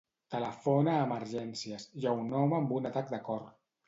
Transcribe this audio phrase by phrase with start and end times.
[0.35, 3.45] Telefona a Emergències; hi ha un home amb un atac de cor.